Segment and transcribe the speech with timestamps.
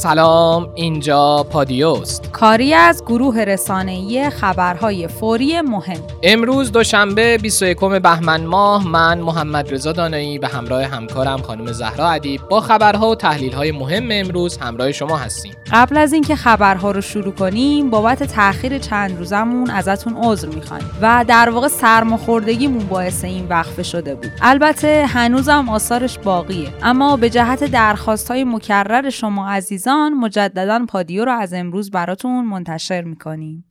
[0.00, 2.29] سلام اینجا پادیوست.
[2.40, 6.00] کاری از گروه رسانه‌ای خبرهای فوری مهم.
[6.22, 12.40] امروز دوشنبه 21 بهمن ماه من محمد رضا دانایی به همراه همکارم خانم زهرا ادیب
[12.50, 15.52] با خبرها و تحلیل‌های مهم امروز همراه شما هستیم.
[15.72, 21.24] قبل از اینکه خبرها رو شروع کنیم بابت تاخیر چند روزمون ازتون عذر می‌خوایم و
[21.28, 24.30] در واقع سرماخوردگیمون باعث این وقفه شده بود.
[24.42, 26.68] البته هنوزم آثارش باقیه.
[26.82, 33.64] اما به جهت درخواست مکرر شما عزیزان مجددا پادیو رو از امروز براتون منتشر می‌کنیم.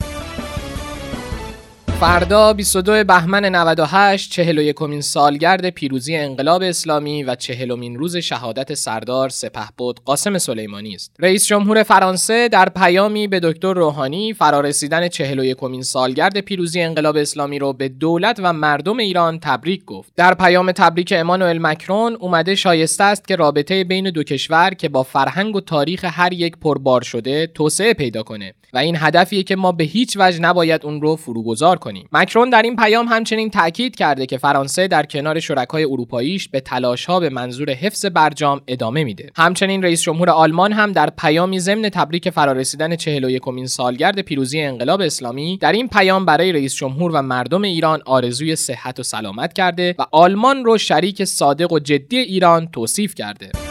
[2.00, 9.30] فردا 22 بهمن 98 41 کمین سالگرد پیروزی انقلاب اسلامی و چهلمین روز شهادت سردار
[9.30, 11.16] سپهبد قاسم سلیمانی است.
[11.20, 17.60] رئیس جمهور فرانسه در پیامی به دکتر روحانی فرارسیدن 41 کمین سالگرد پیروزی انقلاب اسلامی
[17.60, 20.14] رو به دولت و مردم ایران تبریک گفت.
[20.16, 25.04] در پیام تبریک امانوئل مکرون اومده شایسته است که رابطه بین دو کشور که با
[25.04, 29.72] فرهنگ و تاریخ هر یک پربار شده توسعه پیدا کنه و این هدفیه که ما
[29.72, 31.89] به هیچ وجه نباید اون رو فروگذار کنیم.
[32.12, 36.64] مکرون در این پیام همچنین تاکید کرده که فرانسه در کنار شرکای اروپاییش به
[37.08, 39.32] ها به منظور حفظ برجام ادامه میده.
[39.36, 45.02] همچنین رئیس جمهور آلمان هم در پیامی ضمن تبریک فرارسیدن 41 کمین سالگرد پیروزی انقلاب
[45.02, 49.96] اسلامی در این پیام برای رئیس جمهور و مردم ایران آرزوی صحت و سلامت کرده
[50.00, 53.69] و آلمان رو شریک صادق و جدی ایران توصیف کرده.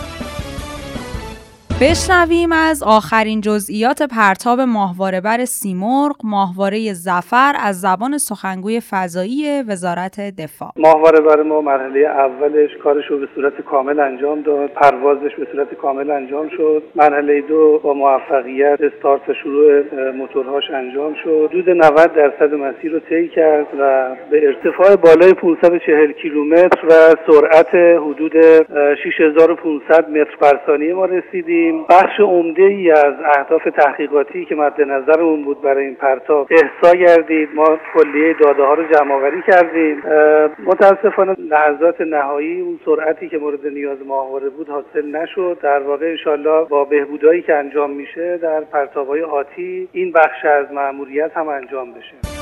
[1.81, 10.21] بشنویم از آخرین جزئیات پرتاب ماهواره بر سیمرغ ماهواره زفر از زبان سخنگوی فضایی وزارت
[10.39, 10.71] دفاع.
[10.77, 14.71] ماهواره بر ما مرحله اولش کارش رو به صورت کامل انجام داد.
[14.71, 16.83] پروازش به صورت کامل انجام شد.
[16.97, 19.83] مرحله دو با موفقیت استارت شروع
[20.13, 21.49] موتورهاش انجام شد.
[21.51, 26.93] حدود 90 درصد مسیر رو طی کرد و به ارتفاع بالای 540 کیلومتر و
[27.27, 28.33] سرعت حدود
[29.05, 31.68] 6500 متر بر ثانیه ما رسیدیم.
[31.73, 37.49] بخش عمده ای از اهداف تحقیقاتی که مد نظرمون بود برای این پرتاب احسا گردید
[37.55, 40.03] ما کلیه داده ها رو جمع آوری کردیم
[40.67, 45.59] متاسفانه لحظات نهایی اون سرعتی که مورد نیاز ماهواره بود حاصل نشد.
[45.63, 50.73] در واقع انشالله با بهبودهایی که انجام میشه در پرتاب های آتی این بخش از
[50.73, 52.38] مأموریت هم انجام بشه.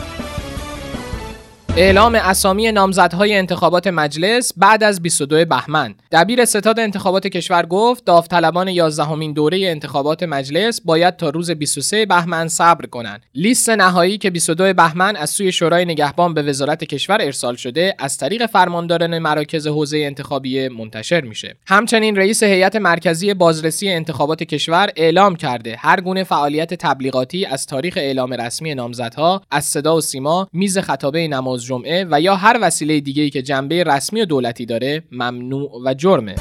[1.79, 5.95] اعلام اسامی نامزدهای انتخابات مجلس بعد از 22 بهمن.
[6.13, 12.49] دبیر ستاد انتخابات کشور گفت داوطلبان 11 دوره انتخابات مجلس باید تا روز 23 بهمن
[12.49, 13.23] صبر کنند.
[13.35, 18.19] لیست نهایی که 22 بهمن از سوی شورای نگهبان به وزارت کشور ارسال شده از
[18.19, 21.57] طریق فرمانداران مراکز حوزه انتخابی منتشر میشه.
[21.67, 27.95] همچنین رئیس هیئت مرکزی بازرسی انتخابات کشور اعلام کرده هر گونه فعالیت تبلیغاتی از تاریخ
[27.97, 33.01] اعلام رسمی نامزدها از صدا و سیما میز خطابه نماز جمعه و یا هر وسیله
[33.01, 36.35] دیگه‌ای که جنبه رسمی و دولتی داره ممنوع و جرمه.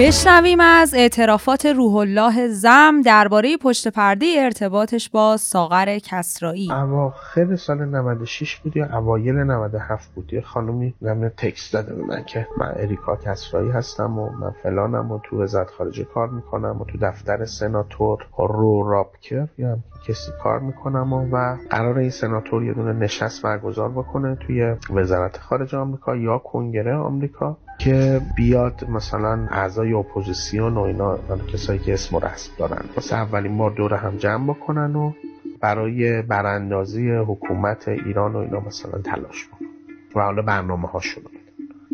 [0.00, 6.72] بشنویم از اعترافات روح الله زم درباره پشت پرده ارتباطش با ساغر کسرایی.
[6.72, 10.32] اواخر سال 96 بود یا اوایل 97 بود.
[10.32, 15.12] یه خانومی نمیده تکست داده به من که من اریکا کسرایی هستم و من فلانم
[15.12, 19.78] و تو وزارت خارجه کار می‌کنم و تو دفتر سناتور رو رابکر یا
[20.08, 25.36] کسی کار می‌کنم و, و قرار این سناتور یه دونه نشست برگزار بکنه توی وزارت
[25.36, 31.18] خارجه آمریکا یا کنگره آمریکا که بیاد مثلا اعضای اپوزیسیون و اینا
[31.52, 32.84] کسایی که اسم و رسم دارن.
[32.96, 35.12] واسه اولین بار دور هم جمع بکنن و
[35.60, 39.68] برای براندازی حکومت ایران و اینا مثلا تلاش بکنن.
[40.16, 41.22] و حالا برنامه هاشون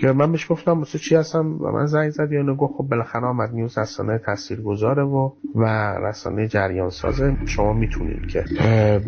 [0.01, 3.27] که من بهش گفتم واسه چی هستم؟ و من زنگ زد یا گفت خب بالاخره
[3.27, 4.21] آمد نیوز رسانه
[4.65, 5.65] گذاره و و
[6.07, 8.45] رسانه جریان سازه شما می‌تونید که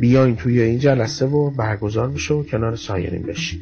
[0.00, 3.60] بیاین توی این جلسه و برگزار بشه و کنار سایرین بشین.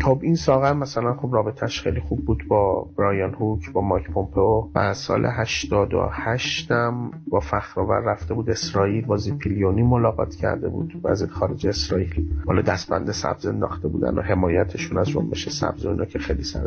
[0.00, 4.68] خب این ساغر مثلا خب رابطش خیلی خوب بود با برایان هوک با مایک پومپئو
[4.74, 11.00] و سال 88 هم با فخرآور رفته بود اسرائیل با زیپیلیونی ملاقات کرده بود.
[11.04, 16.18] وزیر خارج اسرائیل حالا دستبند سبز انداخته بودن و حمایتشون از جنبش سبز اینا که
[16.18, 16.66] خیلی سر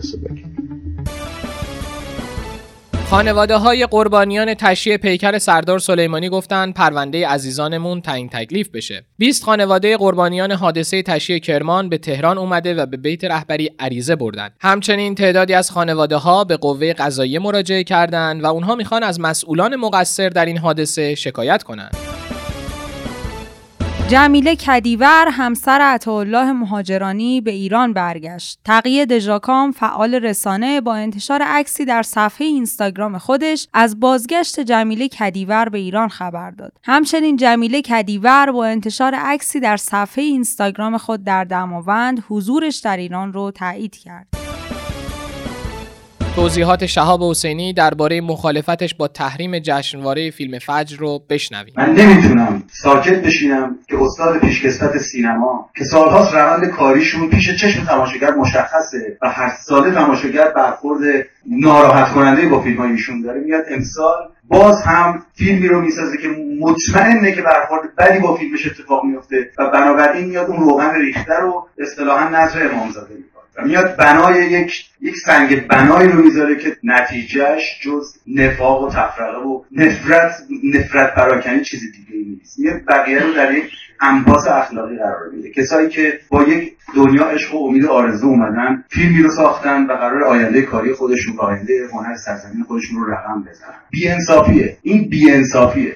[3.10, 9.06] خانواده های قربانیان تشییع پیکر سردار سلیمانی گفتند پرونده عزیزانمون تعیین تکلیف بشه.
[9.18, 14.50] 20 خانواده قربانیان حادثه تشییع کرمان به تهران اومده و به بیت رهبری عریضه بردن
[14.60, 19.76] همچنین تعدادی از خانواده ها به قوه قضاییه مراجعه کردند و اونها می‌خوان از مسئولان
[19.76, 22.17] مقصر در این حادثه شکایت کنند.
[24.10, 28.60] جمیله کدیور همسر عطاالله مهاجرانی به ایران برگشت.
[28.66, 35.70] تقیه دژاکام فعال رسانه با انتشار عکسی در صفحه اینستاگرام خودش از بازگشت جمیله کدیور
[35.70, 36.74] به ایران خبر داد.
[36.84, 43.34] همچنین جمیله کدیور با انتشار عکسی در صفحه اینستاگرام خود در دماوند حضورش در ایران
[43.34, 44.47] رو تایید کرد.
[46.38, 51.74] توضیحات شهاب حسینی درباره مخالفتش با تحریم جشنواره فیلم فجر رو بشنویم.
[51.78, 58.32] من نمی‌تونم ساکت بشینم که استاد پیشکسوت سینما که سالهاست روند کاریشون پیش چشم تماشاگر
[58.32, 61.00] مشخصه و هر ساله تماشاگر برخورد
[61.46, 63.40] ناراحت کننده با فیلم ایشون داره.
[63.40, 66.28] میاد امسال باز هم فیلمی رو می‌سازه که
[66.60, 71.68] مطمئنه که برخورد بدی با فیلمش اتفاق میفته و بنابراین میاد اون روغن ریخته رو
[71.78, 73.37] اصطلاحا نظر امامزاده می‌کنه.
[73.58, 79.38] و میاد بنای یک یک سنگ بنایی رو می‌ذاره که نتیجهش جز نفاق و تفرقه
[79.38, 82.60] و نفرت نفرت پراکنی چیز دیگه نیست.
[82.60, 83.72] میاد بقیه رو در یک
[84.02, 85.52] انباس اخلاقی قرار میده.
[85.52, 90.24] کسایی که با یک دنیا عشق و امید آرزو اومدن فیلمی رو ساختن و قرار
[90.24, 93.76] آینده کاری خودشون و آینده هنر سرزمین خودشون رو رقم بزنن.
[93.90, 94.78] بیانصافیه.
[94.82, 95.96] این بیانصافیه.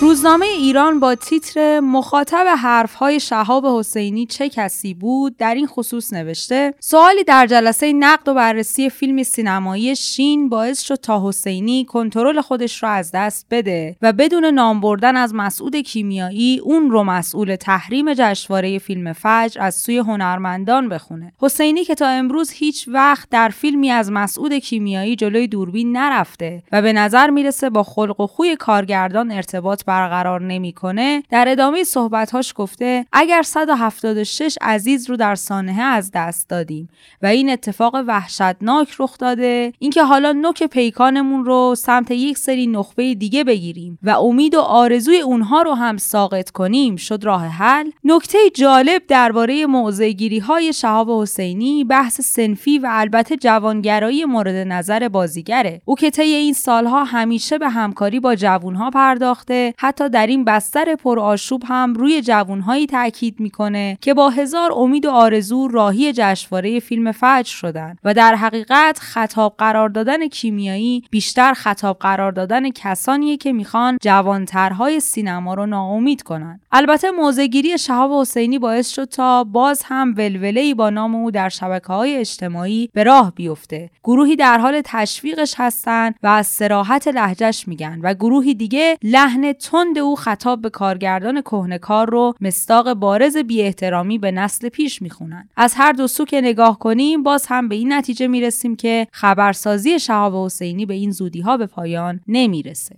[0.00, 6.74] روزنامه ایران با تیتر مخاطب حرفهای شهاب حسینی چه کسی بود در این خصوص نوشته
[6.80, 12.82] سوالی در جلسه نقد و بررسی فیلم سینمایی شین باعث شد تا حسینی کنترل خودش
[12.82, 18.14] را از دست بده و بدون نام بردن از مسعود کیمیایی اون رو مسئول تحریم
[18.14, 21.32] جشنواره فیلم فجر از سوی هنرمندان بخونه.
[21.40, 26.82] حسینی که تا امروز هیچ وقت در فیلمی از مسعود کیمیایی جلوی دوربین نرفته و
[26.82, 33.06] به نظر می‌رسه با خلق و خوی کارگردان ارتباط برقرار نمی‌کنه در ادامه صحبتهاش گفته
[33.12, 36.88] اگر 176 عزیز رو در سانحه از دست دادیم
[37.22, 43.14] و این اتفاق وحشتناک رخ داده اینکه حالا نوک پیکانمون رو سمت یک سری نخبه
[43.14, 47.90] دیگه بگیریم و امید و آرزوی اونها رو هم ساقط کنیم شد راه حل.
[48.04, 55.82] نکته جالب درباره موضعگیری های شهاب حسینی بحث سنفی و البته جوانگرایی مورد نظر بازیگره.
[55.84, 60.94] او که طی این سالها همیشه به همکاری با جوانها پرداخته حتی در این بستر
[60.94, 67.12] پرآشوب هم روی جوانهایی تاکید می‌کنه که با هزار امید و آرزو راهی جشنواره فیلم
[67.12, 73.52] فجر شدن و در حقیقت خطاب قرار دادن کیمیایی بیشتر خطاب قرار دادن کسانیه که
[73.52, 76.60] می‌خوان جوانترهای سینما رو ناامید کنن.
[76.72, 81.86] البته موزگیری شهاب حسینی باعث شد تا باز هم ولوله‌ای با نام او در شبکه
[81.86, 83.90] های اجتماعی به راه بیفته.
[84.04, 89.98] گروهی در حال تشویقش هستند و از سراحت لهجهش میگن و گروهی دیگه لحن تند
[89.98, 95.74] او خطاب به کارگردان کهنکار رو مستاق بارز بی احترامی به نسل پیش می‌خونن از
[95.76, 100.46] هر دو سو که نگاه کنیم باز هم به این نتیجه می‌رسیم که خبرسازی شهاب
[100.46, 102.96] حسینی به این زودی ها به پایان نمی‌رسه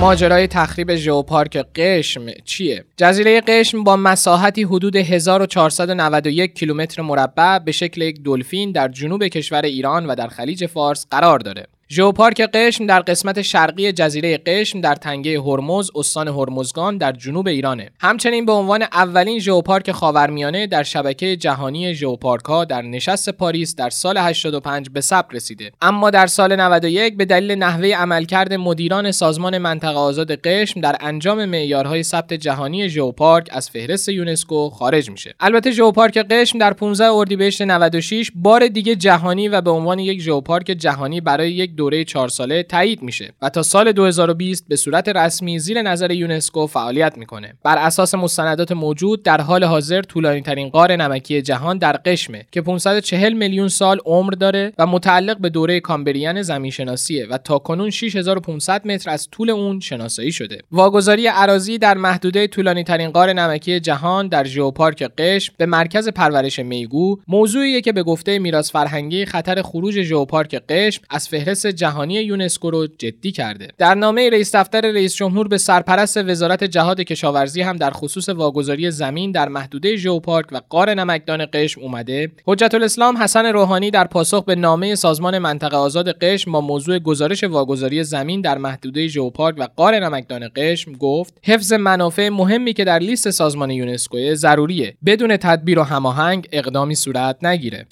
[0.00, 8.02] ماجرای تخریب ژئوپارک قشم چیه؟ جزیره قشم با مساحتی حدود 1491 کیلومتر مربع به شکل
[8.02, 11.66] یک دلفین در جنوب کشور ایران و در خلیج فارس قرار داره.
[11.94, 17.90] ژئوپارک قشم در قسمت شرقی جزیره قشم در تنگه هرمز استان هرمزگان در جنوب ایرانه.
[18.00, 24.18] همچنین به عنوان اولین ژئوپارک خاورمیانه در شبکه جهانی ژئوپارکها در نشست پاریس در سال
[24.18, 25.72] 85 به ثبت رسیده.
[25.82, 31.44] اما در سال 91 به دلیل نحوه عملکرد مدیران سازمان منطقه آزاد قشم در انجام
[31.44, 35.34] معیارهای ثبت جهانی ژئوپارک از فهرست یونسکو خارج میشه.
[35.40, 40.66] البته ژئوپارک قشم در 15 اردیبهشت 96 بار دیگه جهانی و به عنوان یک ژئوپارک
[40.66, 45.58] جهانی برای یک دوره چهار ساله تایید میشه و تا سال 2020 به صورت رسمی
[45.58, 47.54] زیر نظر یونسکو فعالیت می‌کنه.
[47.62, 52.60] بر اساس مستندات موجود در حال حاضر طولانی ترین غار نمکی جهان در قشمه که
[52.62, 57.90] 540 میلیون سال عمر داره و متعلق به دوره کامبریان زمین شناسیه و تا کنون
[57.90, 60.58] 6500 متر از طول اون شناسایی شده.
[60.72, 66.58] واگذاری عراضی در محدوده طولانی ترین غار نمکی جهان در ژئوپارک قشم به مرکز پرورش
[66.58, 72.70] میگو موضوعیه که به گفته میراث فرهنگی خطر خروج ژئوپارک قشم از فهرست جهانی یونسکو
[72.70, 73.68] رو جدی کرده.
[73.78, 78.90] در نامه رئیس دفتر رئیس جمهور به سرپرست وزارت جهاد کشاورزی هم در خصوص واگذاری
[78.90, 82.32] زمین در محدوده ژئوپارک و قار نمکدان قشم اومده.
[82.46, 87.44] حجت الاسلام حسن روحانی در پاسخ به نامه سازمان منطقه آزاد قشم با موضوع گزارش
[87.44, 92.98] واگذاری زمین در محدوده ژئوپارک و قار نمکدان قشم گفت حفظ منافع مهمی که در
[92.98, 94.94] لیست سازمان یونسکو ضروریه.
[95.06, 97.86] بدون تدبیر و هماهنگ اقدامی صورت نگیره.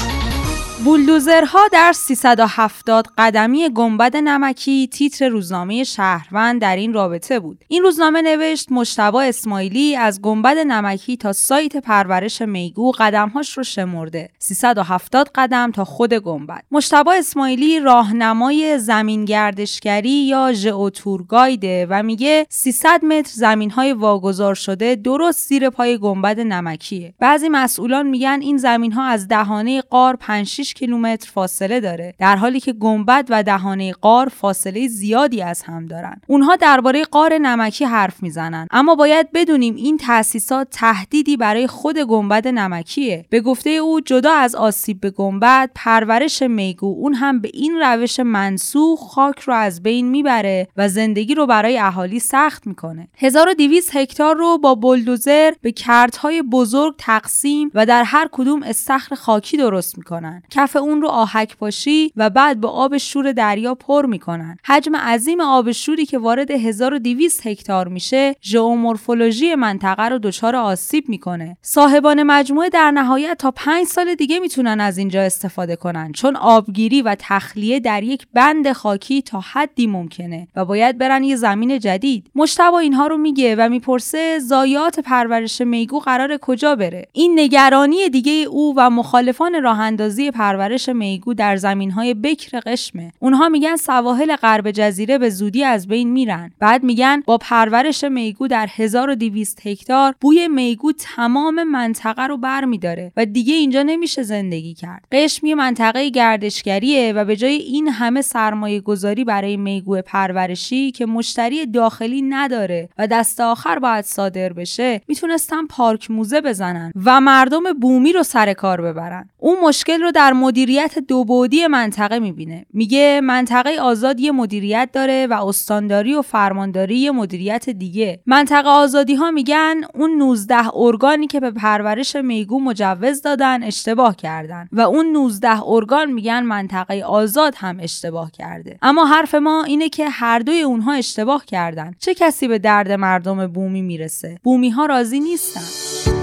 [0.84, 7.64] بولدوزرها در 370 قدمی گنبد نمکی تیتر روزنامه شهروند در این رابطه بود.
[7.68, 14.28] این روزنامه نوشت مشتبا اسماعیلی از گنبد نمکی تا سایت پرورش میگو قدمهاش رو شمرده.
[14.38, 16.62] 370 قدم تا خود گنبد.
[16.70, 24.54] مشتبا اسماعیلی راهنمای زمین گردشگری یا ژئوتور گایده و میگه 300 متر زمین های واگذار
[24.54, 27.14] شده درست زیر پای گنبد نمکیه.
[27.18, 32.36] بعضی مسئولان میگن این زمین ها از دهانه قار 5 6 کیلومتر فاصله داره در
[32.36, 36.20] حالی که گنبد و دهانه قار فاصله زیادی از هم دارن.
[36.26, 42.48] اونها درباره قار نمکی حرف می‌زنن اما باید بدونیم این تأسیسات تهدیدی برای خود گنبد
[42.48, 43.24] نمکیه.
[43.30, 48.20] به گفته او جدا از آسیب به گنبد پرورش میگو اون هم به این روش
[48.20, 53.08] منسوخ خاک رو از بین می‌بره و زندگی رو برای اهالی سخت می‌کنه.
[53.16, 59.56] 1200 هکتار رو با بلدوزر به کردهای بزرگ تقسیم و در هر کدوم استخر خاکی
[59.56, 60.42] درست می‌کنن.
[60.60, 64.56] کف اون رو آهک پاشی و بعد با آب شور دریا پر می‌کنن.
[64.64, 71.56] حجم عظیم آب شوری که وارد 1200 هکتار میشه ژئومورفولوژی منطقه رو دچار آسیب می‌کنه.
[71.62, 77.02] صاحبان مجموعه در نهایت تا 5 سال دیگه می‌تونن از اینجا استفاده کنن چون آبگیری
[77.02, 82.30] و تخلیه در یک بند خاکی تا حدی ممکنه و باید برن یه زمین جدید.
[82.34, 88.32] مشتبا اینها رو میگه و می‌پرسه زایات پرورش میگو قرار کجا بره؟ این نگرانی دیگه
[88.32, 93.12] او و مخالفان راه اندازی پرورش میگو در زمینهای بکر قشمه.
[93.18, 96.52] اونها میگن سواحل غرب جزیره به زودی از بین میرن.
[96.58, 103.26] بعد میگن با پرورش میگو در 1200 هکتار بوی میگو تمام منطقه رو برمیداره و
[103.26, 105.04] دیگه اینجا نمیشه زندگی کرد.
[105.12, 111.06] قشم یه منطقه گردشگریه و به جای این همه سرمایه گذاری برای میگو پرورشی که
[111.06, 117.72] مشتری داخلی نداره و دست آخر باید صادر بشه می‌تونستن پارک موزه بزنن و مردم
[117.72, 119.28] بومی رو سر کار ببرن.
[119.38, 122.66] اون مشکل رو در مدیریت دو بعدی منطقه می‌بینه.
[122.72, 128.20] میگه منطقه آزاد یه مدیریت داره و استانداری و فرمانداری یه مدیریت دیگه.
[128.26, 134.68] منطقه آزادی ها میگن اون 19 ارگانی که به پرورش میگو مجوز دادن اشتباه کردن.
[134.72, 138.78] و اون 19 ارگان میگن منطقه آزاد هم اشتباه کرده.
[138.82, 141.94] اما حرف ما اینه که هر دوی اونها اشتباه کردن.
[141.98, 146.19] چه کسی به درد مردم بومی می‌رسه؟ بومی ها راضی نیستن.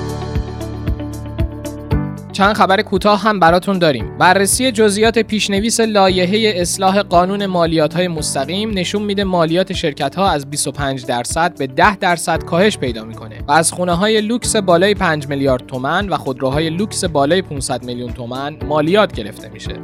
[2.38, 4.18] چند خبر کوتاه هم براتون داریم.
[4.18, 10.50] بررسی جزئیات پیشنویس لایحه اصلاح قانون مالیات های مستقیم نشون میده مالیات شرکت ها از
[10.50, 15.28] 25 درصد به 10 درصد کاهش پیدا می‌کنه و از خونه های لوکس بالای 5
[15.28, 19.76] میلیارد تومن و خودروهای لوکس بالای 500 میلیون تومن مالیات گرفته میشه.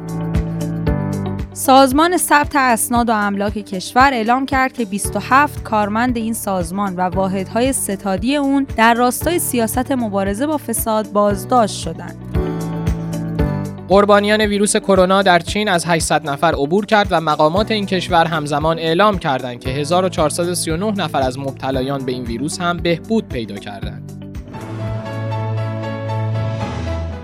[1.52, 7.72] سازمان ثبت اسناد و املاک کشور اعلام کرد که 27 کارمند این سازمان و واحدهای
[7.72, 12.43] ستادی اون در راستای سیاست مبارزه با فساد بازداشت شدند.
[13.88, 18.78] قربانیان ویروس کرونا در چین از 800 نفر عبور کرد و مقامات این کشور همزمان
[18.78, 24.10] اعلام کردند که 1439 نفر از مبتلایان به این ویروس هم بهبود پیدا کردند.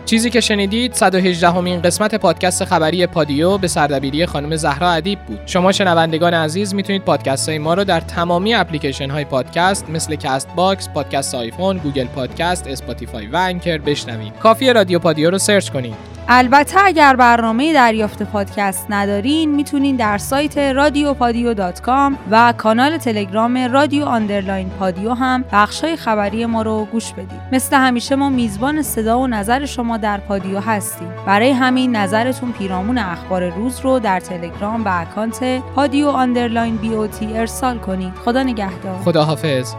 [0.05, 5.39] چیزی که شنیدید 118 اُمین قسمت پادکست خبری پادیو به سردبیری خانم زهرا ادیب بود.
[5.47, 10.89] شما شنوندگان عزیز می‌تونید پادکست های ما رو در تمامی اپلیکیشن های پادکست مثل Castbox،
[10.89, 14.33] پادکست آیفون، Google Podcast، Spotify و Anchor بشنوید.
[14.43, 16.20] کافی رادیو پادیو رو search کنید.
[16.33, 22.99] البته اگر برنامه دریافت پادکست ندارین می‌تونین در سایت رادیو پادیو dot com و کانال
[22.99, 28.83] تلگرام رادیو underline پادیو هم بخشای خبری ما رو گوش بدید مثل همیشه ما میزبان
[28.83, 31.09] صدا و نظر شما در پادیو هستیم.
[31.27, 36.95] برای همین نظرتون پیرامون اخبار روز رو در تلگرام و account پادیو underline بی
[37.35, 38.15] ارسال کنید.
[38.25, 38.99] خدا نگهدار.
[39.05, 39.75] خدا حافظ